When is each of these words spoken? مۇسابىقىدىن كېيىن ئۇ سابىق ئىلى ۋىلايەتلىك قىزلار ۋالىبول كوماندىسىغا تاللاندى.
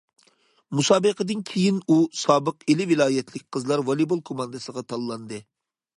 مۇسابىقىدىن 0.79 1.43
كېيىن 1.49 1.77
ئۇ 1.85 1.97
سابىق 2.21 2.65
ئىلى 2.73 2.89
ۋىلايەتلىك 2.95 3.45
قىزلار 3.57 3.85
ۋالىبول 3.91 4.27
كوماندىسىغا 4.31 4.85
تاللاندى. 4.95 5.45